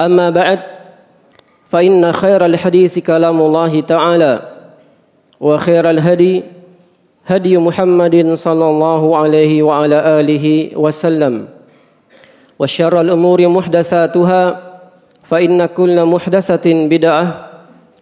[0.00, 0.58] أما بعد
[1.68, 4.40] فإن خير الحديث كلام الله تعالى
[5.40, 6.42] وخير الهدي
[7.26, 11.48] هدي محمد صلى الله عليه وعلى آله وسلم
[12.58, 14.60] وشر الأمور محدثاتها
[15.22, 17.48] فإن كل محدثة بدعة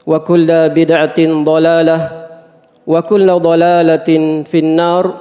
[0.07, 2.27] وكل بدعة ضلالة
[2.87, 4.09] وكل ضلالة
[4.43, 5.15] في النار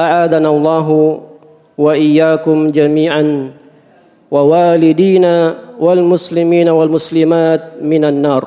[0.00, 1.20] أعاذنا الله
[1.78, 3.50] وإياكم جميعا.
[4.31, 5.35] ووالدينا
[5.79, 8.43] والمسلمين والmuslimat minan nar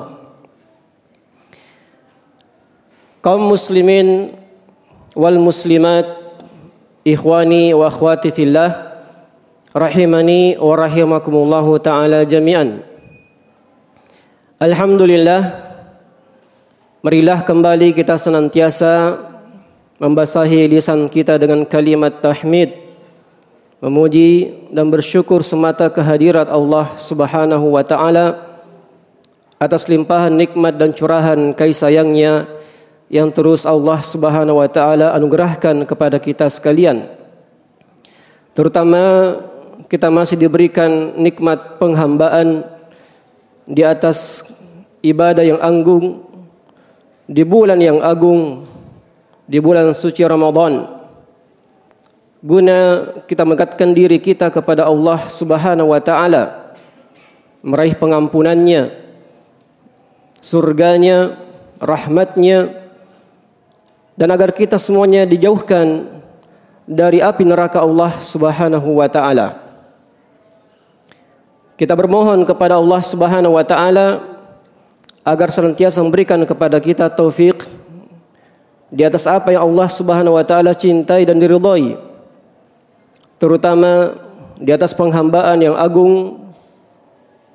[3.25, 4.29] kaum muslimin
[5.17, 6.05] wal muslimat
[7.01, 8.93] ikhwani wa akhwati fillah
[9.73, 12.85] rahimani wa rahimakumullahu taala jami'an
[14.61, 15.41] Alhamdulillah
[17.01, 19.17] marilah kembali kita senantiasa
[19.97, 22.84] membasahi lisan kita dengan kalimat tahmid
[23.86, 28.58] memuji dan bersyukur semata kehadirat Allah Subhanahu wa taala
[29.62, 32.50] atas limpahan nikmat dan curahan kasih sayangnya
[33.06, 37.06] yang terus Allah Subhanahu wa taala anugerahkan kepada kita sekalian.
[38.58, 39.38] Terutama
[39.86, 42.66] kita masih diberikan nikmat penghambaan
[43.70, 44.50] di atas
[44.98, 46.26] ibadah yang agung
[47.30, 48.66] di bulan yang agung
[49.46, 50.95] di bulan suci Ramadan
[52.46, 56.74] guna kita mengatakan diri kita kepada Allah Subhanahu wa taala
[57.66, 58.94] meraih pengampunannya
[60.38, 61.42] surganya
[61.82, 62.86] rahmatnya
[64.14, 66.06] dan agar kita semuanya dijauhkan
[66.86, 69.66] dari api neraka Allah Subhanahu wa taala.
[71.74, 74.22] Kita bermohon kepada Allah Subhanahu wa taala
[75.26, 77.66] agar senantiasa memberikan kepada kita taufik
[78.86, 82.05] di atas apa yang Allah Subhanahu wa taala cintai dan diridhai
[83.36, 84.16] terutama
[84.56, 86.44] di atas penghambaan yang agung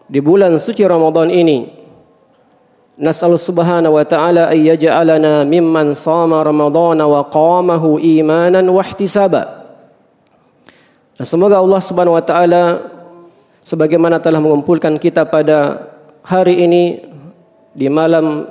[0.06, 1.82] di bulan suci Ramadan ini.
[3.02, 9.62] Nas'al subhanahu wa ta'ala ay yaj'alana mimman sama Ramadan wa qamahu imanan wa ihtisaba.
[11.22, 12.64] Dan semoga Allah Subhanahu wa taala
[13.62, 15.90] sebagaimana telah mengumpulkan kita pada
[16.26, 17.06] hari ini
[17.78, 18.50] di malam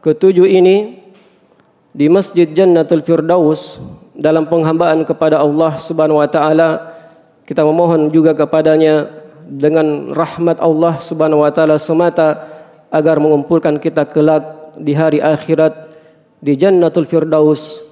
[0.00, 0.96] ketujuh ini
[1.92, 3.80] di Masjid Jannatul Firdaus
[4.16, 6.96] dalam penghambaan kepada Allah Subhanahu wa taala
[7.44, 9.06] kita memohon juga kepadanya
[9.46, 12.42] dengan rahmat Allah Subhanahu wa taala semata
[12.90, 15.86] agar mengumpulkan kita kelak di hari akhirat
[16.42, 17.84] di Jannatul Firdaus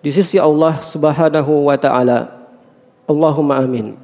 [0.00, 2.30] di sisi Allah Subhanahu wa taala.
[3.04, 3.98] Allahumma amin.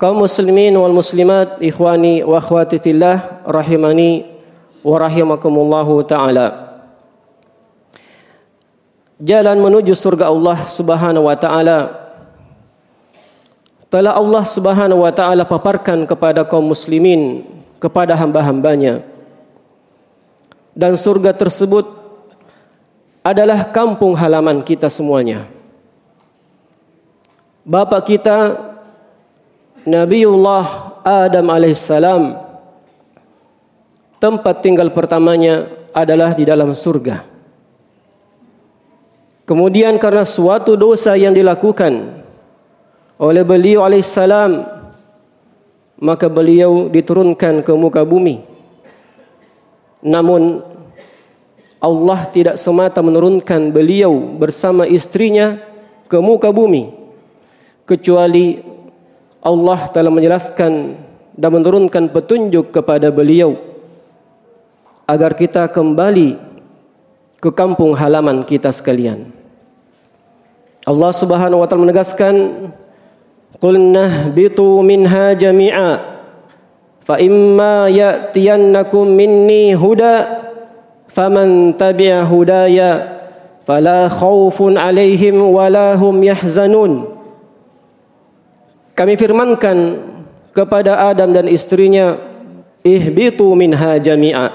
[0.00, 4.24] Kaum muslimin wal muslimat, ikhwani wa akhwati fillah rahimani
[4.80, 6.69] wa rahimakumullahu taala
[9.20, 11.78] jalan menuju surga Allah Subhanahu wa taala.
[13.92, 17.44] Telah Allah Subhanahu wa taala paparkan kepada kaum muslimin
[17.76, 19.04] kepada hamba-hambanya.
[20.72, 21.84] Dan surga tersebut
[23.20, 25.44] adalah kampung halaman kita semuanya.
[27.60, 28.56] Bapak kita
[29.84, 32.36] Nabiullah Adam alaihissalam
[34.16, 37.29] tempat tinggal pertamanya adalah di dalam surga
[39.50, 42.22] Kemudian karena suatu dosa yang dilakukan
[43.18, 44.62] oleh beliau alaihissalam
[45.98, 48.46] maka beliau diturunkan ke muka bumi.
[50.06, 50.62] Namun
[51.82, 55.58] Allah tidak semata menurunkan beliau bersama istrinya
[56.06, 56.94] ke muka bumi
[57.90, 58.62] kecuali
[59.42, 60.94] Allah telah menjelaskan
[61.34, 63.58] dan menurunkan petunjuk kepada beliau
[65.10, 66.38] agar kita kembali
[67.42, 69.39] ke kampung halaman kita sekalian.
[70.90, 72.34] Allah Subhanahu wa taala menegaskan
[73.62, 76.02] qulna bitu minha jami'a
[77.06, 80.42] fa imma ya'tiyannakum minni huda
[81.06, 83.22] faman tabi'a hudaya
[83.62, 87.06] fala khaufun alaihim wala hum yahzanun.
[88.98, 89.78] Kami firmankan
[90.50, 92.18] kepada Adam dan istrinya
[92.82, 94.50] ihbitu minha jami'a.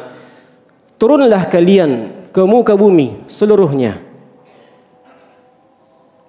[1.00, 4.05] Turunlah kalian ke muka bumi seluruhnya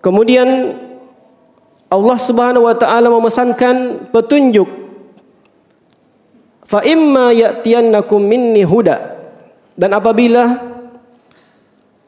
[0.07, 0.79] kemudian
[1.91, 4.71] Allah Subhanahu wa taala memesankan petunjuk
[6.63, 9.19] fa imma ya'tiyannakum minni huda
[9.75, 10.63] dan apabila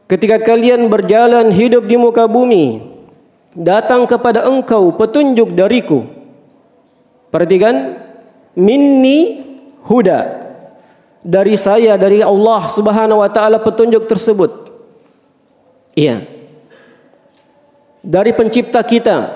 [0.07, 2.81] ketika kalian berjalan hidup di muka bumi
[3.59, 6.07] datang kepada engkau petunjuk dariku.
[7.29, 7.99] Perhatikan
[8.57, 9.45] minni
[9.85, 10.49] huda.
[11.19, 14.71] Dari saya dari Allah Subhanahu wa taala petunjuk tersebut.
[15.99, 16.38] Iya.
[18.09, 19.29] Dari pencipta kita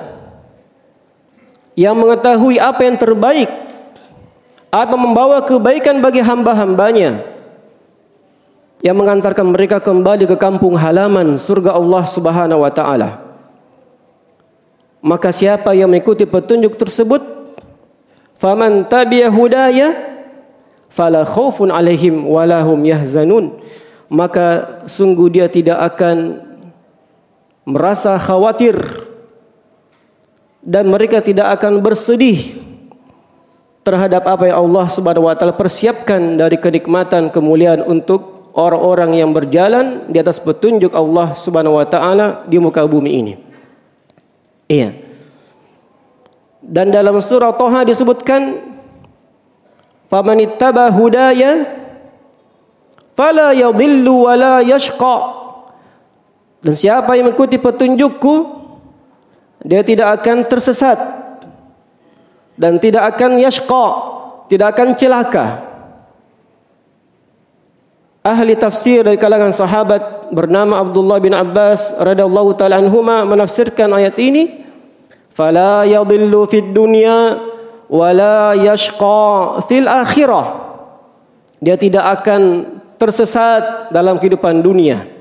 [1.77, 3.53] yang mengetahui apa yang terbaik
[4.73, 7.21] atau membawa kebaikan bagi hamba-hambanya
[8.81, 13.21] yang mengantarkan mereka kembali ke kampung halaman surga Allah Subhanahu wa taala.
[15.05, 17.21] Maka siapa yang mengikuti petunjuk tersebut
[18.41, 19.93] faman tabi'a hudaya
[20.89, 23.55] fala khaufun alaihim wala hum yahzanun
[24.11, 26.43] maka sungguh dia tidak akan
[27.63, 28.75] merasa khawatir
[30.63, 32.63] dan mereka tidak akan bersedih
[33.83, 40.07] terhadap apa yang Allah Subhanahu wa taala persiapkan dari kenikmatan kemuliaan untuk orang-orang yang berjalan
[40.07, 43.35] di atas petunjuk Allah Subhanahu wa taala di muka bumi ini.
[44.71, 44.95] Iya.
[46.63, 48.55] Dan dalam surah Toha disebutkan
[50.07, 50.39] faman
[50.95, 51.67] hudaya
[53.19, 55.42] fala yadhillu wa la yashqa.
[56.63, 58.63] Dan siapa yang mengikuti petunjukku
[59.63, 60.99] dia tidak akan tersesat.
[62.55, 63.87] Dan tidak akan yashqa,
[64.47, 65.47] tidak akan celaka.
[68.23, 74.63] Ahli tafsir dari kalangan sahabat bernama Abdullah bin Abbas radhiyallahu taala anhuma menafsirkan ayat ini
[75.35, 77.43] fala yadhillu fid dunya
[77.91, 80.47] wala yashqa fil akhirah.
[81.59, 82.43] Dia tidak akan
[82.95, 85.12] tersesat dalam kehidupan dunia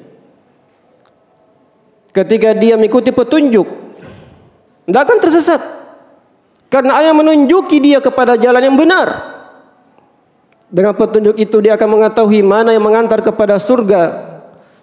[2.12, 3.82] ketika dia mengikuti petunjuk
[4.92, 5.62] tidak akan tersesat.
[6.72, 9.08] Karena ayat menunjuki dia kepada jalan yang benar.
[10.72, 14.32] Dengan petunjuk itu dia akan mengetahui mana yang mengantar kepada surga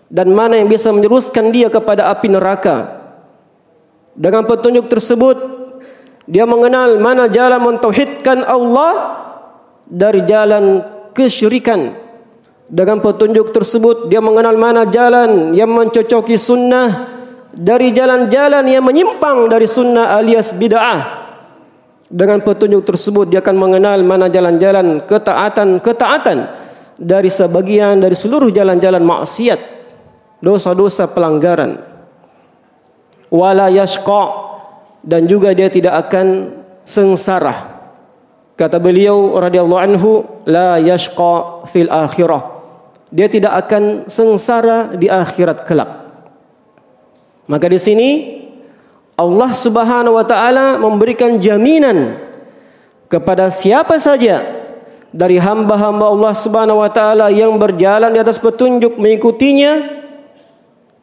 [0.09, 2.97] dan mana yang bisa menjuruskan dia kepada api neraka.
[4.13, 5.37] Dengan petunjuk tersebut
[6.29, 9.17] dia mengenal mana jalan mentauhidkan Allah
[9.89, 10.85] dari jalan
[11.17, 11.97] kesyirikan.
[12.69, 17.18] Dengan petunjuk tersebut dia mengenal mana jalan yang mencocoki sunnah
[17.59, 21.27] dari jalan-jalan yang menyimpang dari sunnah alias bid'ah.
[22.09, 26.39] Dengan petunjuk tersebut dia akan mengenal mana jalan-jalan ketaatan-ketaatan
[26.97, 29.61] dari sebagian dari seluruh jalan-jalan maksiat,
[30.41, 31.99] dosa-dosa pelanggaran
[33.33, 34.25] wala yashqa
[35.05, 37.79] dan juga dia tidak akan sengsara.
[38.59, 42.59] Kata beliau radhiyallahu anhu, la yashqa fil akhirah.
[43.09, 46.08] Dia tidak akan sengsara di akhirat kelak.
[47.49, 48.11] Maka di sini
[49.17, 52.21] Allah Subhanahu wa taala memberikan jaminan
[53.09, 54.45] kepada siapa saja
[55.09, 59.99] dari hamba-hamba Allah Subhanahu wa taala yang berjalan di atas petunjuk mengikutinya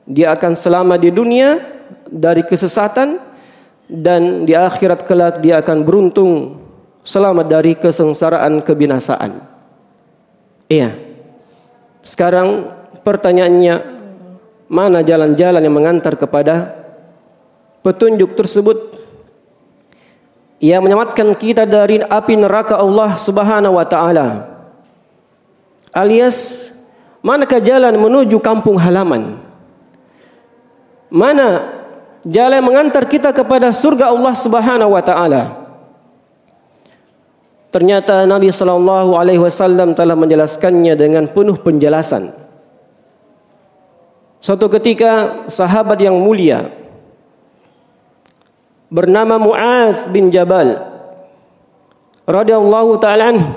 [0.06, 1.58] dia akan selamat di dunia
[2.06, 3.18] dari kesesatan
[3.90, 6.62] dan di akhirat kelak dia akan beruntung
[7.02, 9.42] selamat dari kesengsaraan kebinasaan.
[10.70, 10.94] Iya.
[12.06, 12.70] Sekarang
[13.02, 13.95] pertanyaannya
[14.66, 16.74] mana jalan-jalan yang mengantar kepada
[17.86, 18.98] petunjuk tersebut
[20.58, 24.28] yang menyelamatkan kita dari api neraka Allah Subhanahu wa taala.
[25.94, 26.72] Alias
[27.22, 29.38] manakah jalan menuju kampung halaman?
[31.14, 31.70] Mana
[32.26, 35.44] jalan mengantar kita kepada surga Allah Subhanahu wa taala.
[37.70, 42.45] Ternyata Nabi sallallahu alaihi wasallam telah menjelaskannya dengan penuh penjelasan.
[44.46, 46.70] Suatu ketika sahabat yang mulia
[48.94, 50.78] bernama Muaz bin Jabal
[52.30, 53.50] radhiyallahu taala anhu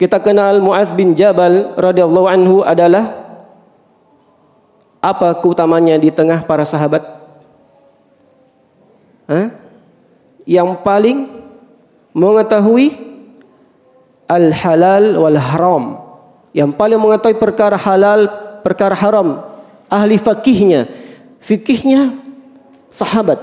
[0.00, 3.20] Kita kenal Muaz bin Jabal radhiyallahu anhu adalah
[5.04, 7.04] apa keutamanya di tengah para sahabat?
[9.28, 9.52] Hah?
[10.48, 11.28] Yang paling
[12.16, 12.96] mengetahui
[14.24, 15.84] al-halal wal haram.
[16.56, 19.44] Yang paling mengetahui perkara halal, perkara haram.
[19.90, 20.86] Ahli fakihnya.
[21.40, 22.14] Fikihnya
[22.92, 23.38] sahabat.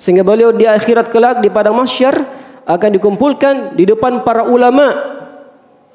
[0.00, 2.24] Sehingga beliau di akhirat kelak di padang mahsyar
[2.64, 4.92] akan dikumpulkan di depan para ulama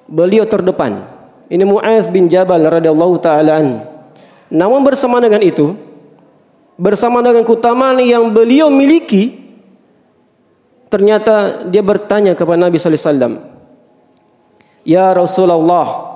[0.05, 1.05] beliau terdepan.
[1.49, 3.61] Ini Muaz bin Jabal radhiyallahu taala
[4.49, 5.77] Namun bersama dengan itu,
[6.77, 9.41] bersama dengan keutamaan yang beliau miliki,
[10.89, 13.33] ternyata dia bertanya kepada Nabi sallallahu alaihi wasallam,
[14.85, 16.14] "Ya Rasulullah,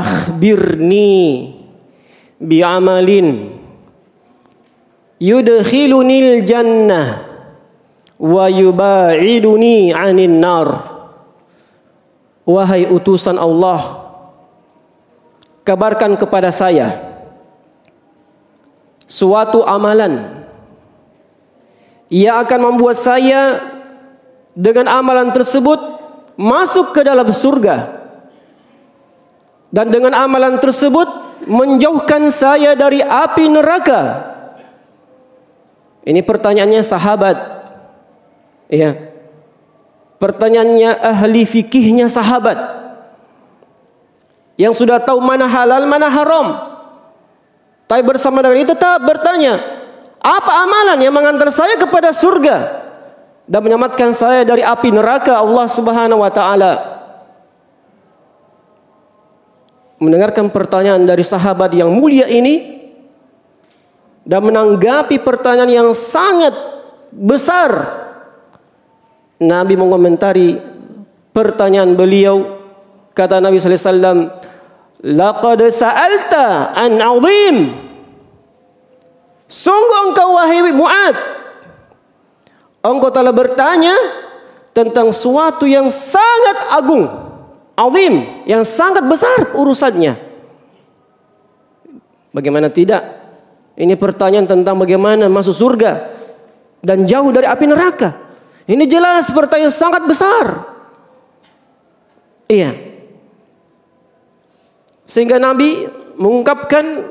[0.00, 1.52] akhbirni
[2.40, 3.52] bi'amalin
[5.20, 7.28] yudkhilunil jannah
[8.16, 10.68] wa yuba'iduni 'anil nar."
[12.42, 14.02] Wahai utusan Allah,
[15.62, 17.12] kabarkan kepada saya
[19.06, 20.42] suatu amalan
[22.10, 23.62] yang akan membuat saya
[24.58, 25.80] dengan amalan tersebut
[26.34, 28.01] masuk ke dalam surga.
[29.72, 31.08] Dan dengan amalan tersebut
[31.48, 34.30] menjauhkan saya dari api neraka.
[36.04, 37.36] Ini pertanyaannya sahabat.
[38.68, 39.12] Ya.
[40.20, 42.58] Pertanyaannya ahli fikihnya sahabat.
[44.60, 46.46] Yang sudah tahu mana halal, mana haram.
[47.88, 49.58] Tapi bersama dengan itu tetap bertanya,
[50.22, 52.56] apa amalan yang mengantar saya kepada surga
[53.48, 56.91] dan menyelamatkan saya dari api neraka Allah Subhanahu wa taala?
[60.02, 62.82] Mendengarkan pertanyaan dari sahabat yang mulia ini
[64.26, 66.50] dan menanggapi pertanyaan yang sangat
[67.14, 68.02] besar.
[69.38, 70.58] Nabi mengomentari
[71.30, 72.58] pertanyaan beliau.
[73.14, 74.18] Kata Nabi sallallahu alaihi wasallam
[75.06, 77.56] laqad sa'alta an 'azim.
[79.46, 81.14] Sungguh engkau wahai Muad
[82.82, 83.94] engkau telah bertanya
[84.74, 87.06] tentang suatu yang sangat agung
[87.76, 90.16] azim yang sangat besar urusannya
[92.32, 93.02] bagaimana tidak
[93.76, 95.92] ini pertanyaan tentang bagaimana masuk surga
[96.84, 98.32] dan jauh dari api neraka
[98.66, 100.70] ini jelas pertanyaan sangat besar.
[102.46, 102.70] Iya.
[105.08, 107.10] Sehingga Nabi mengungkapkan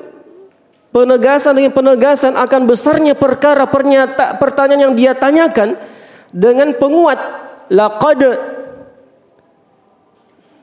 [0.95, 5.75] penegasan dengan penegasan akan besarnya perkara pernyata pertanyaan yang dia tanyakan
[6.31, 7.19] dengan penguat
[7.67, 8.21] laqad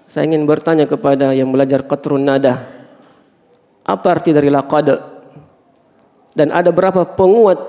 [0.09, 2.65] saya ingin bertanya kepada yang belajar qatrun nada
[3.85, 4.99] apa arti dari laqad
[6.33, 7.61] dan ada berapa penguat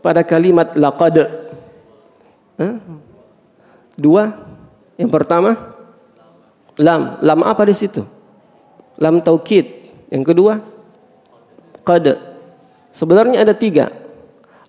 [0.00, 1.40] pada kalimat laqad
[4.00, 4.24] Dua.
[5.00, 5.76] Yang pertama,
[6.76, 7.20] lam.
[7.24, 8.04] Lam apa di situ?
[9.00, 9.92] Lam taukid.
[10.12, 10.52] Yang kedua,
[11.84, 12.20] qad.
[12.92, 13.92] Sebenarnya ada tiga.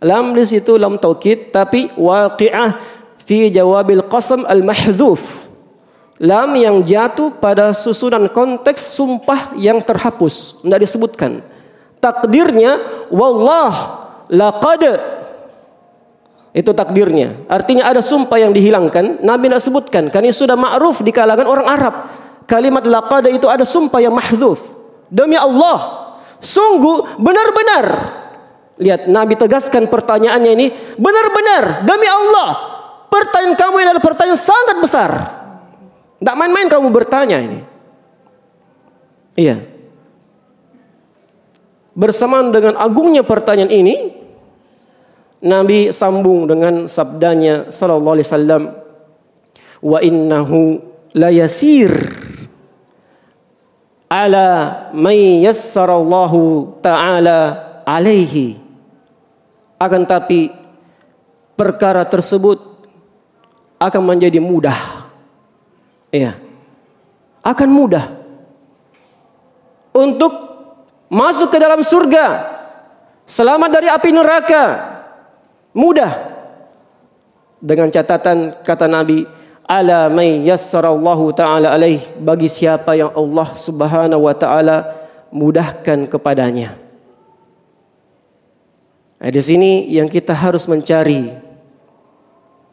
[0.01, 2.73] Lam di situ lam taukid tapi waqi'ah
[3.21, 5.40] fi jawabil qasam al mahdhuf.
[6.19, 11.31] Lam yang jatuh pada susunan konteks sumpah yang terhapus, tidak disebutkan.
[12.01, 12.81] Takdirnya
[13.13, 13.73] wallah
[14.27, 14.83] laqad
[16.51, 17.47] itu takdirnya.
[17.47, 19.23] Artinya ada sumpah yang dihilangkan.
[19.23, 20.03] Nabi tidak sebutkan.
[20.11, 21.95] Karena sudah ma'ruf di kalangan orang Arab.
[22.43, 24.59] Kalimat laqada itu ada sumpah yang mahzuf.
[25.07, 26.11] Demi Allah.
[26.43, 27.85] Sungguh benar-benar.
[28.83, 30.67] Lihat Nabi tegaskan pertanyaannya ini.
[30.99, 31.87] Benar-benar.
[31.87, 32.49] Demi Allah.
[33.07, 35.11] Pertanyaan kamu ini adalah pertanyaan sangat besar.
[36.21, 37.59] Tidak main-main kamu bertanya ini.
[39.33, 39.57] Iya.
[41.97, 44.13] Bersamaan dengan agungnya pertanyaan ini,
[45.41, 48.63] Nabi sambung dengan sabdanya sallallahu alaihi wasallam
[49.81, 50.77] wa innahu
[51.17, 51.89] la yasir
[54.05, 54.47] ala
[54.93, 58.61] may yassarallahu taala alaihi
[59.81, 60.53] akan tapi
[61.57, 62.61] perkara tersebut
[63.81, 65.00] akan menjadi mudah
[66.13, 66.37] ya
[67.41, 68.05] akan mudah
[69.95, 70.31] untuk
[71.11, 72.25] masuk ke dalam surga
[73.25, 74.91] selamat dari api neraka
[75.71, 76.31] Mudah.
[77.61, 79.23] Dengan catatan kata Nabi,
[79.63, 84.77] ala may yassarallahu taala alaih bagi siapa yang Allah Subhanahu wa taala
[85.31, 86.75] mudahkan kepadanya.
[89.21, 91.29] Nah, di sini yang kita harus mencari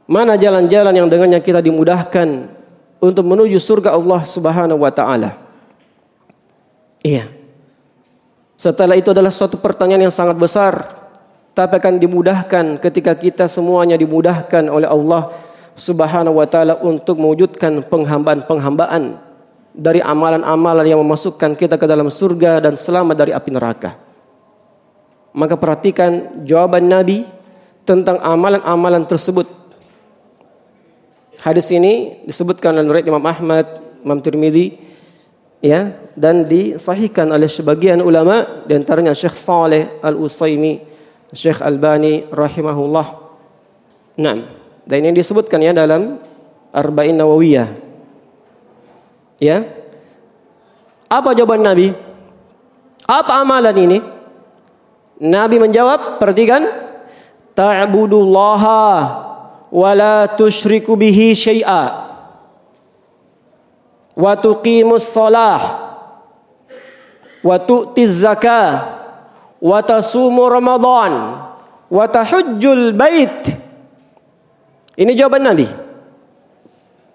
[0.09, 2.58] mana jalan-jalan yang dengannya kita dimudahkan
[2.99, 5.39] untuk menuju surga Allah Subhanahu wa taala.
[7.03, 7.31] Iya.
[8.59, 10.99] Setelah itu adalah suatu pertanyaan yang sangat besar
[11.59, 15.35] tapi akan dimudahkan ketika kita semuanya dimudahkan oleh Allah
[15.75, 19.19] Subhanahu wa taala untuk mewujudkan penghambaan-penghambaan
[19.75, 23.95] dari amalan-amalan yang memasukkan kita ke dalam surga dan selamat dari api neraka.
[25.35, 27.23] Maka perhatikan jawaban Nabi
[27.83, 29.47] tentang amalan-amalan tersebut.
[31.39, 33.67] Hadis ini disebutkan dalam riwayat Imam Ahmad,
[34.03, 34.75] Imam Tirmidzi
[35.63, 40.83] ya dan disahihkan oleh sebagian ulama di antaranya Syekh Saleh Al-Utsaimin,
[41.31, 43.07] Syekh Albani rahimahullah.
[44.19, 44.37] Nah,
[44.83, 46.19] dan ini disebutkan ya dalam
[46.75, 47.71] Arba'in Nawawiyah.
[49.39, 49.63] Ya.
[51.07, 51.95] Apa jawaban Nabi?
[53.07, 53.99] Apa amalan ini?
[55.23, 56.67] Nabi menjawab, perhatikan,
[57.55, 59.28] ta'budullaha
[59.69, 61.85] wa la tusyriku bihi syai'a.
[64.19, 65.61] Wa tuqimus shalah
[67.45, 68.99] wa tu'tiz zakah.
[69.59, 71.45] Wa tasumu ramadan.
[71.91, 73.49] Wa tahujjul bait.
[74.99, 75.67] Ini jawaban Nabi.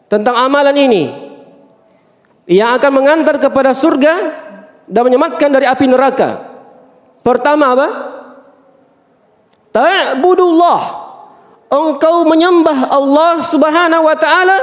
[0.08, 1.04] Tentang amalan ini.
[2.48, 4.14] Yang akan mengantar kepada surga
[4.88, 6.30] dan menyelamatkan dari api neraka.
[7.24, 7.88] Pertama apa?
[9.72, 11.03] Ta'budullah.
[11.74, 14.58] Engkau menyembah Allah Subhanahu wa taala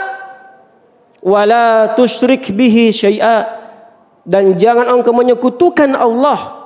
[1.27, 3.61] wala tusyrik bihi syai'a
[4.23, 6.61] dan jangan engkau menyekutukan Allah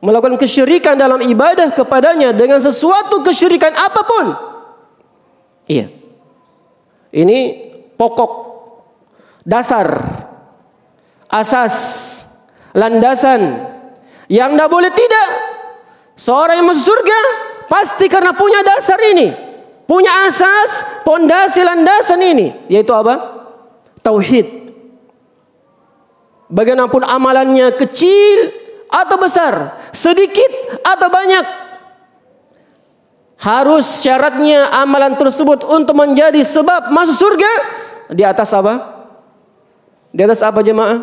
[0.00, 4.26] melakukan kesyirikan dalam ibadah kepadanya dengan sesuatu kesyirikan apa pun.
[5.68, 5.92] Iya.
[7.12, 7.38] Ini
[8.00, 8.32] pokok
[9.44, 9.86] dasar
[11.28, 11.76] asas,
[12.72, 13.68] landasan
[14.32, 15.28] yang tidak boleh tidak.
[16.16, 17.20] Seorang yang masuk surga
[17.68, 19.32] pasti karena punya dasar ini,
[19.90, 23.42] punya asas, pondasi landasan ini, yaitu apa?
[24.06, 24.70] Tauhid.
[26.46, 28.54] Bagaimanapun amalannya kecil
[28.86, 31.46] atau besar, sedikit atau banyak,
[33.42, 37.52] harus syaratnya amalan tersebut untuk menjadi sebab masuk surga
[38.14, 39.02] di atas apa?
[40.14, 41.02] Di atas apa jemaah?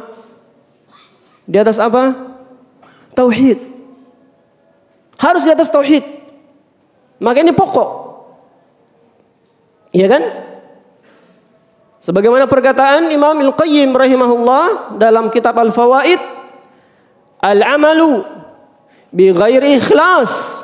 [1.44, 2.16] Di atas apa?
[3.12, 3.60] Tauhid.
[5.20, 6.04] Harus di atas tauhid.
[7.20, 8.07] Maka ini pokok.
[9.98, 10.24] Iya kan?
[12.06, 16.22] Sebagaimana perkataan Imam Al-Qayyim rahimahullah dalam kitab Al-Fawaid,
[17.42, 18.22] al-amalu
[19.10, 20.62] bi ghairi ikhlas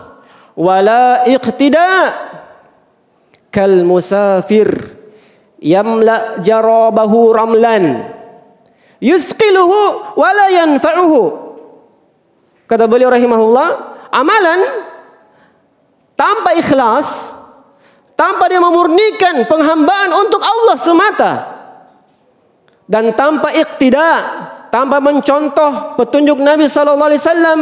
[0.54, 2.13] wala iqtida
[3.50, 4.69] kal musafir
[5.58, 8.06] yamla jarabahu ramlan
[9.02, 11.22] yusqiluhu wala yanfa'uhu.
[12.69, 13.67] Kata beliau rahimahullah,
[14.13, 14.62] amalan
[16.15, 17.36] tanpa ikhlas,
[18.13, 21.32] tanpa dia memurnikan penghambaan untuk Allah semata
[22.84, 24.10] dan tanpa iktida,
[24.69, 27.60] tanpa mencontoh petunjuk Nabi sallallahu alaihi wasallam,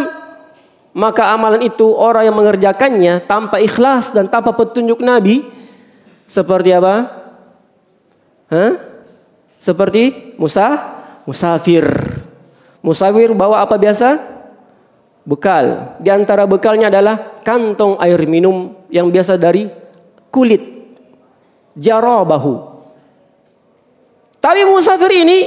[0.91, 5.45] maka amalan itu orang yang mengerjakannya tanpa ikhlas dan tanpa petunjuk Nabi
[6.27, 6.95] seperti apa?
[8.51, 8.71] Hah?
[9.61, 11.85] Seperti Musa musafir.
[12.81, 14.17] Musafir bawa apa biasa?
[15.21, 15.95] Bekal.
[16.01, 19.69] Di antara bekalnya adalah kantong air minum yang biasa dari
[20.31, 20.63] kulit.
[21.75, 22.71] Jarabahu.
[24.41, 25.39] Tapi musafir ini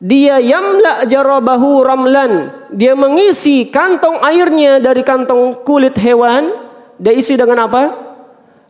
[0.00, 2.54] dia yamla jarabahu ramlan.
[2.72, 6.48] Dia mengisi kantong airnya dari kantong kulit hewan.
[6.96, 7.82] Dia isi dengan apa?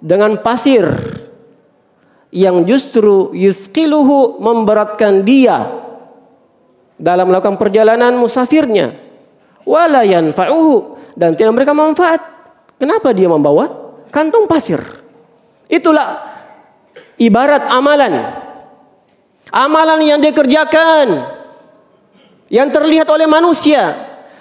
[0.03, 0.85] Dengan pasir.
[2.29, 5.65] Yang justru yuskiluhu memberatkan dia
[6.99, 8.91] dalam melakukan perjalanan musafirnya
[9.63, 12.21] wala yanfa'uhu dan tidak mereka manfaat
[12.77, 13.71] kenapa dia membawa
[14.11, 14.83] kantong pasir
[15.69, 16.25] itulah
[17.21, 18.45] ibarat amalan.
[19.49, 21.39] Amalan yang dikerjakan
[22.53, 23.97] yang terlihat oleh manusia.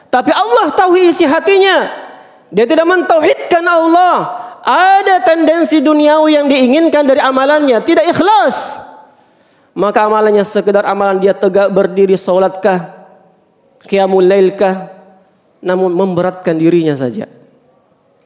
[0.07, 1.87] Tapi Allah tahu isi hatinya.
[2.51, 4.15] Dia tidak mentauhidkan Allah.
[4.67, 7.79] Ada tendensi duniawi yang diinginkan dari amalannya.
[7.83, 8.83] Tidak ikhlas.
[9.77, 12.97] Maka amalannya sekedar amalan dia tegak berdiri salatkah
[13.85, 14.89] qiyamul lailkah
[15.61, 17.29] namun memberatkan dirinya saja.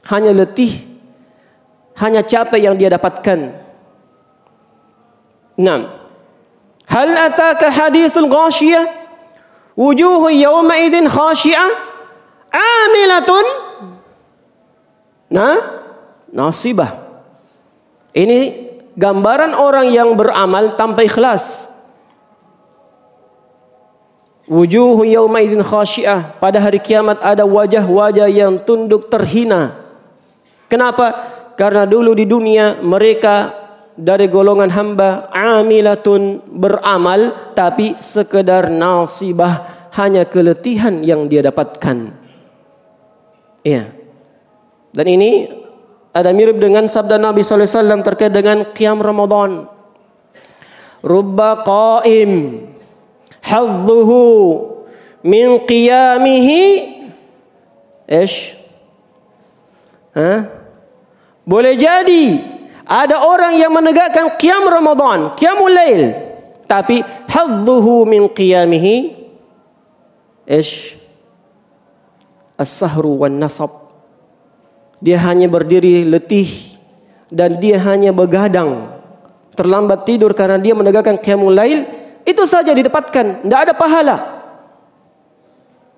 [0.07, 0.90] Hanya letih
[2.01, 3.53] hanya capek yang dia dapatkan
[5.55, 5.87] enam
[6.89, 8.89] hal ataka hadisul ghashiyah
[9.77, 11.69] wujuhu yawma idzin khashi'ah
[12.51, 13.45] amilatun
[15.31, 15.55] nah
[16.33, 17.11] nasibah
[18.11, 21.71] ini gambaran orang yang beramal tanpa ikhlas.
[24.51, 26.35] Wujuhu yaumaidin khasyiah.
[26.43, 29.79] Pada hari kiamat ada wajah-wajah yang tunduk terhina.
[30.67, 31.39] Kenapa?
[31.55, 33.61] Karena dulu di dunia mereka
[33.97, 42.15] dari golongan hamba amilatun beramal tapi sekedar nasibah hanya keletihan yang dia dapatkan.
[43.61, 43.93] Iya.
[44.91, 45.47] Dan ini
[46.11, 49.67] ada mirip dengan sabda Nabi SAW terkait dengan Qiyam Ramadan.
[51.01, 52.61] rubba qaim
[53.41, 54.21] hadduhu
[55.25, 56.61] min qiyamihi
[58.05, 58.53] ish
[60.13, 60.60] Hah?
[61.41, 62.37] Boleh jadi
[62.85, 66.01] ada orang yang menegakkan qiyam Ramadan, qiyamul lail,
[66.69, 68.95] tapi hadduhu min qiyamihi
[70.45, 70.97] ish
[72.59, 73.69] as-sahru wan nasab.
[75.01, 76.77] Dia hanya berdiri letih
[77.33, 79.01] dan dia hanya begadang
[79.55, 81.87] terlambat tidur karena dia menegakkan qiyamul lail
[82.27, 84.17] itu saja didapatkan tidak ada pahala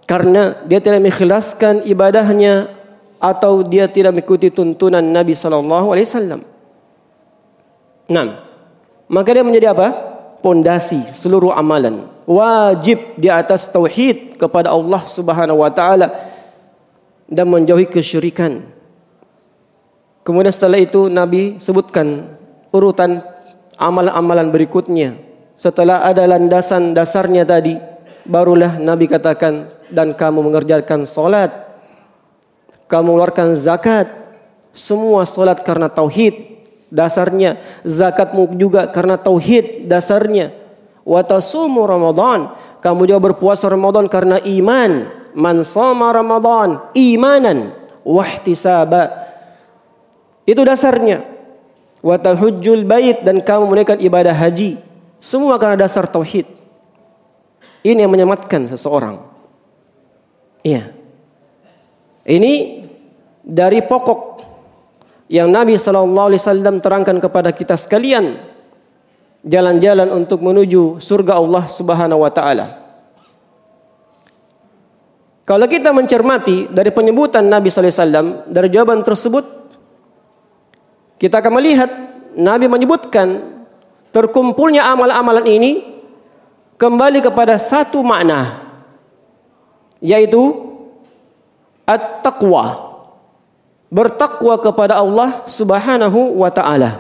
[0.08, 2.70] karena dia tidak mengikhlaskan ibadahnya
[3.24, 6.42] atau dia tidak mengikuti tuntunan Nabi sallallahu alaihi wasallam.
[8.12, 8.44] Nah,
[9.08, 9.88] maka dia menjadi apa?
[10.44, 12.12] Pondasi seluruh amalan.
[12.28, 16.12] Wajib di atas tauhid kepada Allah Subhanahu wa taala
[17.32, 18.60] dan menjauhi kesyirikan.
[20.28, 22.36] Kemudian setelah itu Nabi sebutkan
[22.76, 23.24] urutan
[23.80, 25.16] amalan-amalan berikutnya.
[25.56, 27.80] Setelah ada landasan dasarnya tadi,
[28.28, 31.73] barulah Nabi katakan dan kamu mengerjakan salat,
[32.88, 34.12] kamu mengeluarkan zakat,
[34.74, 36.54] semua salat karena tauhid
[36.94, 40.54] dasarnya, zakatmu juga karena tauhid dasarnya.
[41.04, 45.24] Wa tasumu Ramadan, kamu juga berpuasa Ramadan karena iman.
[45.34, 47.74] Man sama Ramadan imanan
[48.06, 49.10] wahtisaba.
[50.46, 51.26] Itu dasarnya.
[52.06, 54.78] Wa tahujjul bait dan kamu menunaikan ibadah haji.
[55.18, 56.46] Semua karena dasar tauhid.
[57.82, 59.26] Ini yang menyematkan seseorang.
[60.62, 61.03] Iya.
[62.24, 62.54] Ini
[63.44, 64.22] dari pokok
[65.28, 68.40] yang Nabi Shallallahu Alaihi Wasallam terangkan kepada kita sekalian
[69.44, 72.68] jalan-jalan untuk menuju surga Allah Subhanahu Wa Taala.
[75.44, 79.46] Kalau kita mencermati dari penyebutan Nabi Sallallahu Alaihi Wasallam dari jawaban tersebut,
[81.20, 81.92] kita akan melihat
[82.40, 83.60] Nabi menyebutkan
[84.16, 85.72] terkumpulnya amal-amalan ini
[86.80, 88.64] kembali kepada satu makna
[90.00, 90.73] yaitu
[91.94, 92.94] at-taqwa
[93.94, 96.98] bertakwa kepada Allah Subhanahu wa taala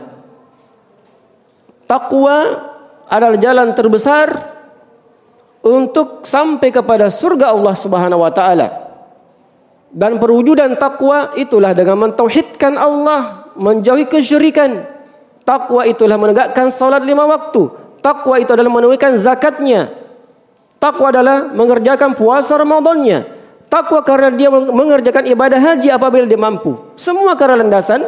[1.90, 2.70] takwa
[3.10, 4.28] adalah jalan terbesar
[5.66, 8.68] untuk sampai kepada surga Allah Subhanahu wa taala
[9.90, 14.94] dan perwujudan takwa itulah dengan mentauhidkan Allah menjauhi kesyirikan
[15.44, 17.68] Takwa itulah menegakkan salat lima waktu.
[18.00, 19.92] Takwa itu adalah menunaikan zakatnya.
[20.80, 23.43] Takwa adalah mengerjakan puasa Ramadannya.
[23.74, 26.78] Takwa karena dia mengerjakan ibadah haji apabila dia mampu.
[26.94, 28.06] Semua karena landasan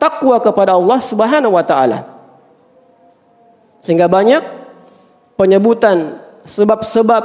[0.00, 2.08] takwa kepada Allah Subhanahu wa taala.
[3.84, 4.40] Sehingga banyak
[5.36, 6.16] penyebutan
[6.48, 7.24] sebab-sebab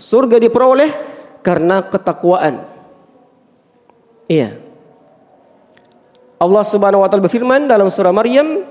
[0.00, 0.88] surga diperoleh
[1.44, 2.64] karena ketakwaan.
[4.24, 4.56] Iya.
[6.40, 8.64] Allah Subhanahu wa taala berfirman dalam surah Maryam,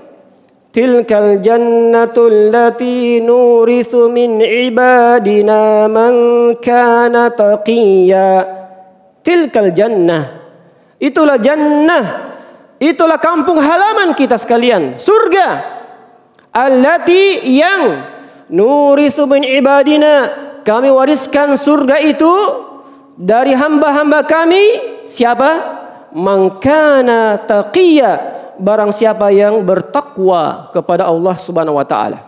[0.76, 6.12] "Tilkal jannatu allati nurithu min ibadina man
[6.60, 8.44] kana taqiyya."
[9.24, 10.24] Tilkal jannah.
[11.00, 12.04] Itulah jannah.
[12.76, 15.48] Itulah kampung halaman kita sekalian, surga.
[16.52, 18.04] Allati yang
[18.52, 20.44] nurithu min ibadina.
[20.60, 22.32] Kami wariskan surga itu
[23.16, 24.64] dari hamba-hamba kami.
[25.08, 25.76] Siapa?
[26.16, 32.26] mangkana taqiyya barang siapa yang bertakwa kepada Allah Subhanahu wa taala.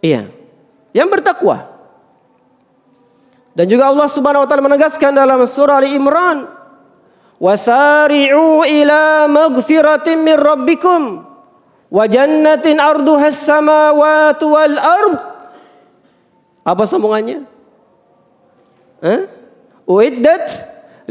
[0.00, 0.32] Iya.
[0.90, 1.70] Yang bertakwa.
[3.54, 6.48] Dan juga Allah Subhanahu wa taala menegaskan dalam surah Ali Imran,
[7.36, 11.02] "Wasari'u ila maghfiratin min rabbikum
[11.90, 15.18] wa jannatin arduha as-samawati wal ard."
[16.64, 17.44] Apa sambungannya?
[19.02, 19.20] Eh?
[19.88, 20.46] Uiddat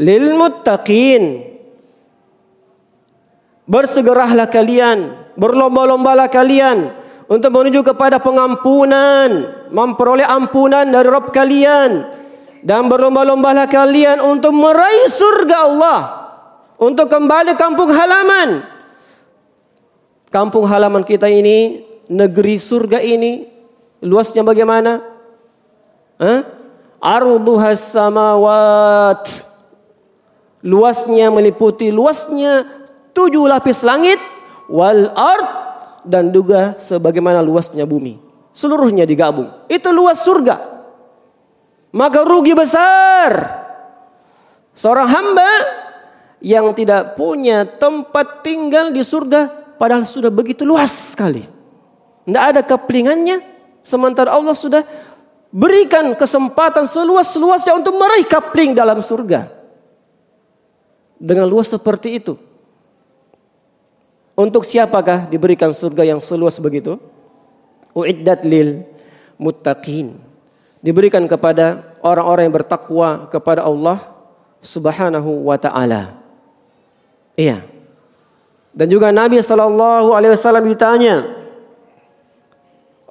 [0.00, 1.44] lil muttaqin.
[3.70, 6.90] Bersegeralah kalian, berlomba-lombalah kalian
[7.30, 12.02] untuk menuju kepada pengampunan, memperoleh ampunan dari Rabb kalian
[12.66, 16.00] dan berlomba-lombalah kalian untuk meraih surga Allah,
[16.82, 18.66] untuk kembali kampung halaman.
[20.34, 23.46] Kampung halaman kita ini, negeri surga ini
[24.02, 24.98] luasnya bagaimana?
[26.18, 26.42] Hah?
[27.78, 29.46] Samawat
[30.60, 32.79] luasnya meliputi luasnya
[33.12, 34.18] tujuh lapis langit
[34.70, 35.48] wal ard
[36.06, 38.18] dan juga sebagaimana luasnya bumi.
[38.50, 39.50] Seluruhnya digabung.
[39.70, 40.58] Itu luas surga.
[41.90, 43.30] Maka rugi besar
[44.74, 45.50] seorang hamba
[46.40, 51.44] yang tidak punya tempat tinggal di surga padahal sudah begitu luas sekali.
[52.24, 53.42] Tidak ada keplingannya
[53.82, 54.86] sementara Allah sudah
[55.50, 59.50] berikan kesempatan seluas-luasnya untuk meraih kapling dalam surga
[61.18, 62.38] dengan luas seperti itu.
[64.40, 66.96] Untuk siapakah diberikan surga yang seluas begitu?
[67.92, 68.88] Uiddat lil
[69.36, 70.16] muttaqin.
[70.80, 74.00] Diberikan kepada orang-orang yang bertakwa kepada Allah
[74.64, 76.16] Subhanahu wa taala.
[77.36, 77.68] Iya.
[78.72, 81.36] Dan juga Nabi sallallahu alaihi wasallam ditanya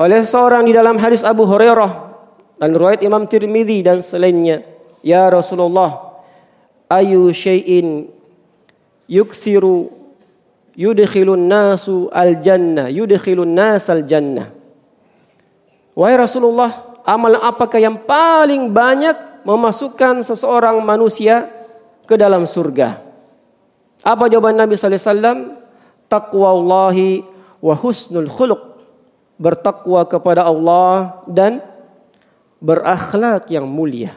[0.01, 2.09] oleh seorang di dalam hadis Abu Hurairah
[2.57, 4.65] dan riwayat Imam Tirmizi dan selainnya,
[5.05, 6.23] "Ya Rasulullah,
[6.89, 8.09] ayu syai'in
[9.05, 9.98] yuksiru
[10.77, 14.49] yudkhilun nasu al jannah, yudkhilun nas al jannah."
[15.93, 21.49] Wahai Rasulullah, amal apakah yang paling banyak memasukkan seseorang manusia
[22.07, 23.01] ke dalam surga?
[23.99, 25.39] Apa jawaban Nabi sallallahu alaihi wasallam?
[26.07, 27.09] Taqwallahi
[27.59, 28.61] wa husnul khuluq.
[29.39, 31.63] Bertakwa kepada Allah dan
[32.59, 34.15] berakhlak yang mulia.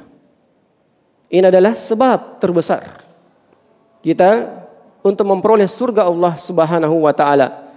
[1.33, 3.03] Ini adalah sebab terbesar
[4.03, 4.62] kita
[5.02, 7.68] untuk memperoleh surga Allah Subhanahu wa taala.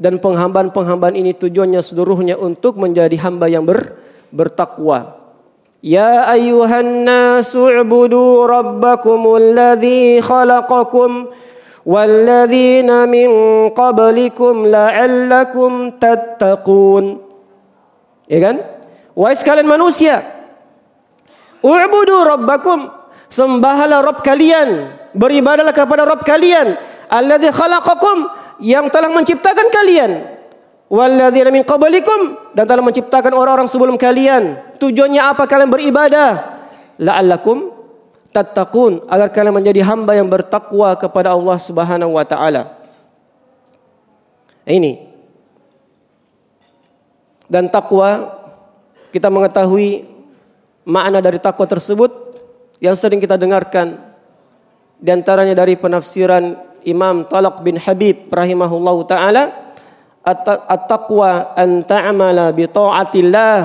[0.00, 4.00] Dan penghambaan-penghambaan ini tujuannya seluruhnya untuk menjadi hamba yang ber,
[4.32, 5.20] bertakwa.
[5.80, 11.10] يا أيها الناس اعبدوا ربكم الذي خلقكم
[11.86, 13.28] والذين من
[13.72, 17.04] قبلكم لعلكم تتقون
[18.28, 18.56] ya kan
[19.16, 20.20] wahai sekalian manusia
[21.64, 22.92] u'budu rabbakum
[23.32, 26.75] sembahlah Rabb kalian beribadahlah kepada Rabb kalian
[27.07, 28.27] alladzi khalaqakum
[28.59, 30.35] yang telah menciptakan kalian
[30.85, 34.61] Walladzina min qablikum dan telah menciptakan orang-orang sebelum kalian.
[34.77, 36.61] Tujuannya apa kalian beribadah?
[37.01, 37.73] La'allakum
[38.29, 42.77] tattaqun agar kalian menjadi hamba yang bertakwa kepada Allah Subhanahu wa taala.
[44.69, 45.09] Ini.
[47.49, 48.37] Dan takwa
[49.09, 50.05] kita mengetahui
[50.85, 52.13] makna dari takwa tersebut
[52.77, 53.97] yang sering kita dengarkan
[55.05, 59.53] di antaranya dari penafsiran Imam Talaq bin Habib rahimahullahu taala
[60.25, 63.57] at-taqwa an ta'mala bi ta'atillah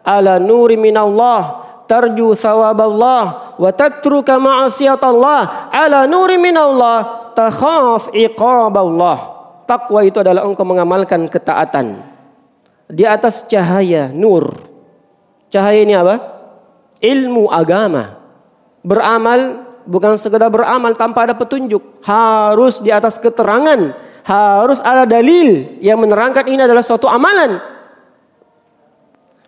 [0.00, 9.36] ala nuri minallah tarju sawaballah wa tatruka ma'asiyatallah ala nuri minallah takhaf iqaballah.
[9.68, 12.00] Takwa itu adalah engkau mengamalkan ketaatan.
[12.88, 14.56] Di atas cahaya nur.
[15.52, 16.16] Cahaya ini apa?
[17.04, 18.16] Ilmu agama.
[18.80, 23.96] Beramal bukan sekedar beramal tanpa ada petunjuk harus di atas keterangan
[24.28, 27.56] harus ada dalil yang menerangkan ini adalah suatu amalan.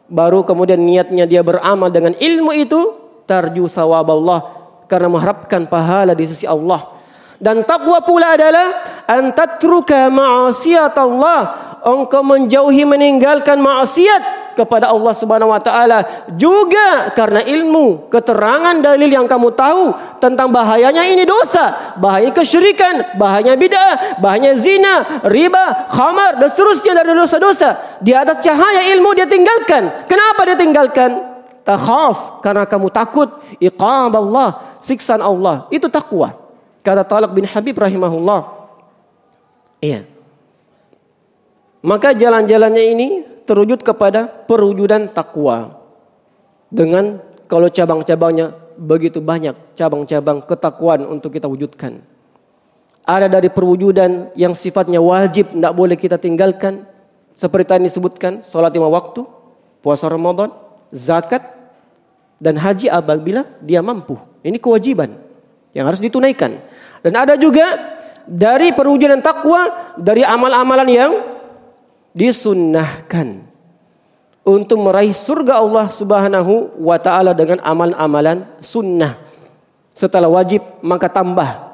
[0.08, 2.80] Baru kemudian niatnya dia beramal dengan ilmu itu
[3.28, 4.40] tarju sawaballah
[4.88, 6.96] karena mengharapkan pahala di sisi Allah.
[7.36, 11.40] Dan takwa pula adalah antatruka ma'asiyat Allah.
[11.80, 19.26] Engkau menjauhi meninggalkan maksiat kepada Allah Subhanahu wa taala juga karena ilmu, keterangan dalil yang
[19.26, 26.48] kamu tahu tentang bahayanya ini dosa, bahaya kesyirikan, bahaya bid'ah, bahaya zina, riba, khamar dan
[26.48, 28.00] seterusnya dari dosa-dosa.
[28.02, 30.06] Di atas cahaya ilmu dia tinggalkan.
[30.06, 31.10] Kenapa dia tinggalkan?
[31.60, 33.28] Takhaf karena kamu takut
[33.60, 35.68] iqab Allah, siksaan Allah.
[35.68, 36.34] Itu takwa.
[36.80, 38.40] Kata Talak bin Habib rahimahullah.
[39.84, 40.08] Iya.
[41.80, 43.08] Maka jalan-jalannya ini
[43.50, 45.82] terwujud kepada perwujudan takwa.
[46.70, 47.18] Dengan
[47.50, 51.98] kalau cabang-cabangnya begitu banyak cabang-cabang ketakwaan untuk kita wujudkan.
[53.02, 56.86] Ada dari perwujudan yang sifatnya wajib tidak boleh kita tinggalkan.
[57.34, 59.26] Seperti tadi disebutkan, sholat lima waktu,
[59.82, 60.54] puasa Ramadan,
[60.94, 61.42] zakat,
[62.38, 64.14] dan haji apabila dia mampu.
[64.46, 65.18] Ini kewajiban
[65.74, 66.54] yang harus ditunaikan.
[67.02, 67.96] Dan ada juga
[68.28, 71.12] dari perwujudan takwa dari amal-amalan yang
[72.16, 73.46] disunnahkan
[74.42, 79.20] untuk meraih surga Allah Subhanahu wa taala dengan amal-amalan sunnah.
[79.94, 81.70] Setelah wajib maka tambah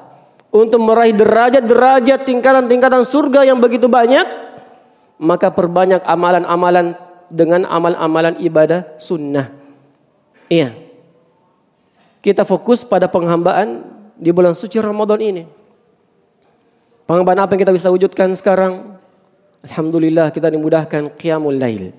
[0.51, 4.25] untuk meraih derajat-derajat tingkatan-tingkatan surga yang begitu banyak
[5.17, 6.93] maka perbanyak amalan-amalan
[7.27, 9.49] dengan amal-amalan ibadah sunnah.
[10.47, 10.73] Iya.
[12.21, 13.83] Kita fokus pada penghambaan
[14.17, 15.43] di bulan suci Ramadan ini.
[17.07, 18.96] Penghambaan apa yang kita bisa wujudkan sekarang?
[19.67, 21.91] Alhamdulillah kita dimudahkan qiyamul lail.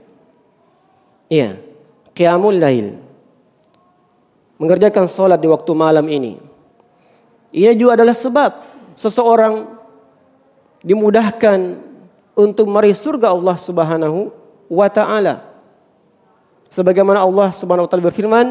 [1.28, 1.60] Iya,
[2.16, 2.96] qiyamul lail.
[4.56, 6.40] Mengerjakan sholat di waktu malam ini.
[7.52, 8.64] Ini juga adalah sebab
[8.96, 9.68] seseorang
[10.82, 11.84] dimudahkan
[12.32, 14.32] untuk meraih surga Allah Subhanahu
[14.72, 15.44] wa taala.
[16.72, 18.46] Sebagaimana Allah Subhanahu wa taala berfirman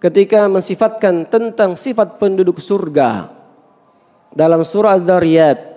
[0.00, 3.28] ketika mensifatkan tentang sifat penduduk surga
[4.32, 5.71] dalam surah Az-Zariyat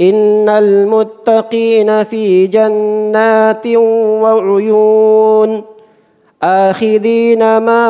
[0.00, 3.66] إن المتقين في جنات
[4.22, 5.62] وعيون
[6.42, 7.86] آخذين ما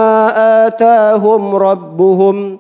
[0.66, 2.58] آتاهم ربهم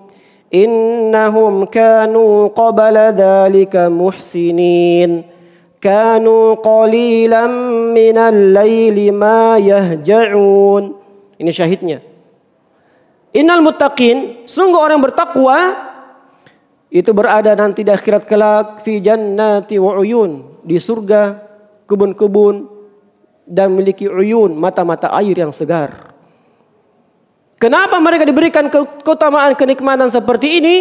[0.54, 5.22] إنهم كانوا قبل ذلك محسنين
[5.80, 7.50] kanu qalilan
[7.96, 10.92] minal laili ma yahja'un.
[11.40, 11.98] Ini syahidnya.
[13.32, 15.56] Innal muttaqin, sungguh orang bertakwa
[16.95, 21.43] itu berada nanti di akhirat kelak fi jannati wa uyun, di surga,
[21.91, 22.71] kebun-kebun
[23.43, 26.15] dan memiliki uyun, mata-mata air yang segar.
[27.59, 28.71] Kenapa mereka diberikan
[29.03, 30.75] keutamaan kenikmatan seperti ini?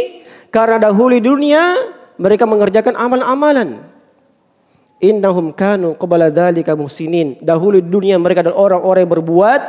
[0.55, 1.83] Karena dahulu di dunia
[2.14, 3.83] mereka mengerjakan amal-amalan.
[5.03, 7.42] Innahum kanu qabala dzalika muhsinin.
[7.42, 9.61] Dahulu di dunia mereka adalah orang-orang yang berbuat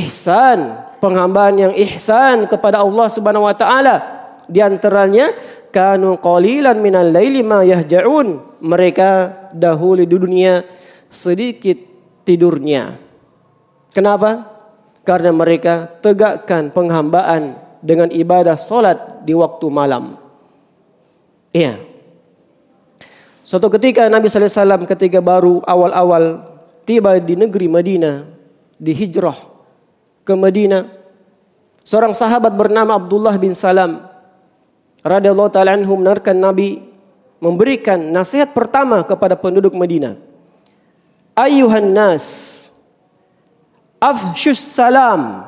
[0.00, 0.58] ihsan,
[0.96, 4.17] penghambaan yang ihsan kepada Allah Subhanahu wa taala.
[4.48, 5.36] Di antaranya
[5.68, 8.58] kanu qalilan minal laili ma yahja'un.
[8.64, 9.10] Mereka
[9.52, 10.64] dahulu di dunia
[11.12, 11.76] sedikit
[12.24, 12.96] tidurnya.
[13.92, 14.58] Kenapa?
[15.04, 20.16] Karena mereka tegakkan penghambaan dengan ibadah solat di waktu malam.
[21.52, 21.80] Iya.
[23.44, 26.44] Suatu ketika Nabi SAW ketika baru awal-awal
[26.84, 28.28] tiba di negeri Madinah,
[28.76, 29.36] di hijrah
[30.24, 30.96] ke Madinah.
[31.88, 34.07] Seorang sahabat bernama Abdullah bin Salam
[35.04, 36.82] radhiyallahu taala anhu menarkan Nabi
[37.38, 40.18] memberikan nasihat pertama kepada penduduk Madinah.
[41.38, 42.24] Ayuhan nas
[44.02, 45.46] afshus salam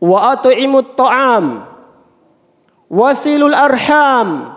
[0.00, 1.68] wa at'imut ta'am
[2.88, 4.56] wasilul arham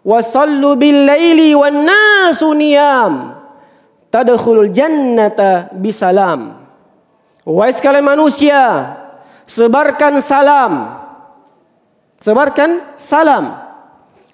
[0.00, 3.36] wasallu bil laili wan nasu niyam
[4.08, 6.60] tadkhulul jannata bisalam
[7.50, 8.62] Wahai sekalian manusia,
[9.48, 10.99] sebarkan salam.
[12.20, 13.56] Sebarkan salam.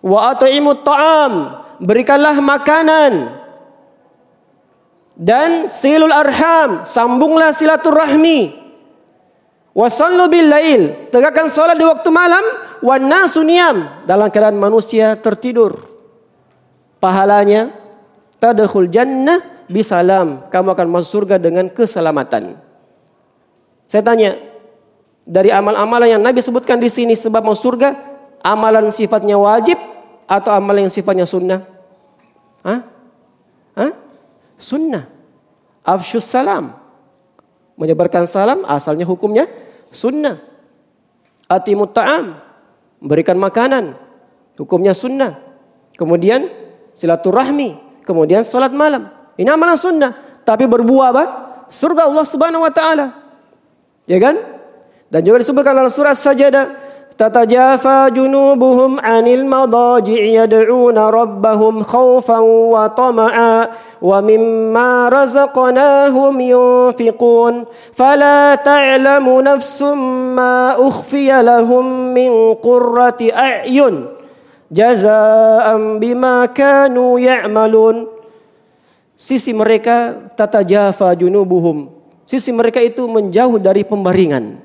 [0.02, 1.32] Wa at'imut ta'am,
[1.82, 3.42] berikanlah makanan.
[5.16, 8.68] Dan silul arham, sambunglah silaturahmi.
[9.72, 12.42] Wasallu bil lail, tegakkan salat di waktu malam,
[12.80, 13.44] wan nasu
[14.04, 15.76] dalam keadaan manusia tertidur.
[16.96, 17.72] Pahalanya
[18.40, 22.56] tadkhul jannah bisalam, kamu akan masuk surga dengan keselamatan.
[23.86, 24.36] Saya tanya,
[25.26, 27.98] dari amal-amalan yang Nabi sebutkan di sini sebab mau surga,
[28.46, 29.74] amalan sifatnya wajib
[30.30, 31.66] atau amalan yang sifatnya sunnah?
[32.62, 32.80] Hah?
[33.74, 33.92] Hah?
[34.54, 35.10] Sunnah.
[35.82, 36.78] Afshus salam.
[37.74, 39.50] Menyebarkan salam asalnya hukumnya
[39.90, 40.38] sunnah.
[41.50, 42.38] Atimut ta'am.
[43.02, 43.98] Berikan makanan.
[44.56, 45.42] Hukumnya sunnah.
[45.98, 46.46] Kemudian
[46.94, 48.02] silaturahmi.
[48.06, 49.10] Kemudian salat malam.
[49.34, 50.42] Ini amalan sunnah.
[50.46, 51.24] Tapi berbuah apa?
[51.66, 53.06] Surga Allah subhanahu wa ta'ala.
[54.06, 54.55] Ya kan?
[55.11, 56.91] Dan juga disebutkan dalam surah Sajadah
[57.21, 62.39] تتجافى جنوبهم عن المضاجع يدعون ربهم خوفا
[62.73, 63.67] وطمعا
[64.01, 67.53] ومما رزقناهم ينفقون
[67.93, 69.81] فلا تعلم نفس
[70.33, 73.95] ما أخفي لهم من قرة أعين
[74.71, 75.65] جزاء
[76.01, 77.95] بما كانوا يعملون
[79.21, 84.64] sisi mereka tatajafa junubuhum Sisi mereka itu menjauh dari pembaringan.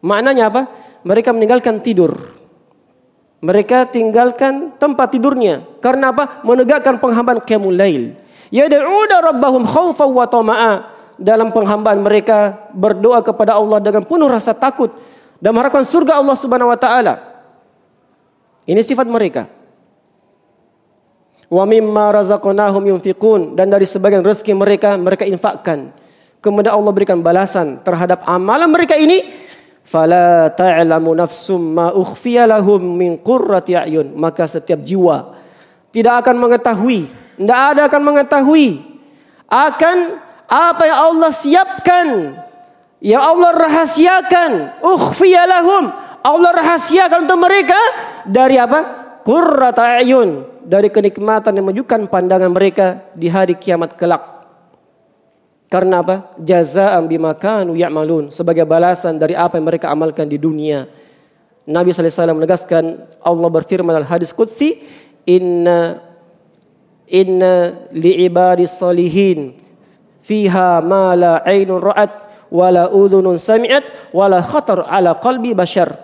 [0.00, 0.62] Maknanya apa?
[1.04, 2.36] Mereka meninggalkan tidur.
[3.40, 5.64] Mereka tinggalkan tempat tidurnya.
[5.80, 6.44] Karena apa?
[6.44, 8.16] Menegakkan penghambaan qiyamul lail.
[8.52, 10.72] Yad'una rabbahum khawfan wa tama'a.
[11.20, 14.88] Dalam penghambaan mereka berdoa kepada Allah dengan penuh rasa takut
[15.36, 17.20] dan mengharapkan surga Allah Subhanahu wa taala.
[18.64, 19.44] Ini sifat mereka.
[21.52, 25.92] Wa mimma razaqnahum yunfiqun dan dari sebagian rezeki mereka mereka infakkan
[26.40, 29.39] kemudian Allah berikan balasan terhadap amalan mereka ini
[29.90, 34.14] fala ta'lamu nafsum ma ukhfiya lahum min qurrati ayun.
[34.14, 35.34] Maka setiap jiwa
[35.90, 38.68] tidak akan mengetahui tidak ada akan mengetahui
[39.50, 42.06] akan apa yang Allah siapkan
[43.00, 44.78] yang Allah rahasiakan.
[44.84, 45.88] Ukhfiya lahum.
[46.20, 47.80] Allah rahasiakan untuk mereka
[48.28, 48.84] dari apa?
[49.24, 50.44] Qurrata ayun.
[50.60, 54.39] Dari kenikmatan yang menunjukkan pandangan mereka di hari kiamat kelak
[55.70, 56.34] karena apa?
[56.42, 58.34] Jazaan bima kanu ya'malun.
[58.34, 60.90] Sebagai balasan dari apa yang mereka amalkan di dunia.
[61.62, 64.82] Nabi SAW menegaskan Allah berfirman dalam hadis Qudsi.
[65.30, 66.02] Inna
[67.06, 69.54] inna li'ibadis salihin
[70.26, 72.10] fiha ma la ainun ra'at
[72.50, 75.94] wala udhunun sami'at wala khatar ala qalbi bashar.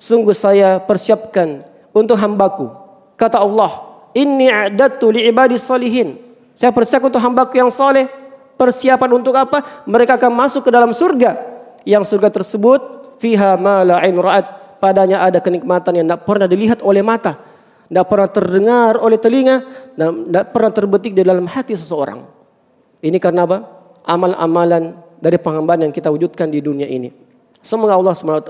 [0.00, 1.60] Sungguh saya persiapkan
[1.92, 2.72] untuk hambaku.
[3.20, 3.84] Kata Allah,
[4.16, 6.16] Inni a'dadtu li'ibadis salihin.
[6.56, 8.08] Saya persiapkan untuk hambaku yang soleh
[8.60, 9.88] Persiapan untuk apa?
[9.88, 11.32] Mereka akan masuk ke dalam surga.
[11.88, 14.76] Yang surga tersebut fiha ma la ra'at.
[14.76, 17.36] Padanya ada kenikmatan yang tidak pernah dilihat oleh mata,
[17.84, 19.60] tidak pernah terdengar oleh telinga,
[19.92, 22.24] tidak pernah terbetik di dalam hati seseorang.
[23.00, 23.58] Ini karena apa?
[24.08, 27.12] Amal-amalan dari penghambaan yang kita wujudkan di dunia ini.
[27.60, 28.48] Semoga Allah SWT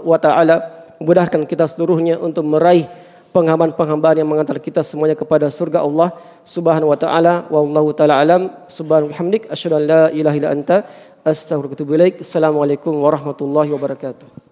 [1.02, 2.86] memudahkan kita seluruhnya untuk meraih
[3.30, 6.10] penghambaan-penghambaan yang mengantar kita semuanya kepada surga Allah
[6.42, 7.34] Subhanahu wa taala.
[7.54, 8.50] Wallahu taala alam.
[8.66, 10.76] Subhanahu hamdik asyhadu an la ilaha illa anta
[11.22, 11.94] astaghfiruka wa atubu.
[12.26, 14.49] Assalamualaikum warahmatullahi wabarakatuh.